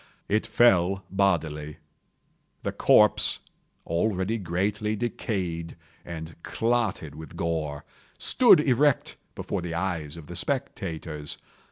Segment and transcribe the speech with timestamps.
[0.27, 1.77] It fell bodily.
[2.63, 3.37] The corpse,
[3.85, 7.85] already greatly decayed and clotted with gore,
[8.17, 11.37] stood erect before the eyes of the spectators.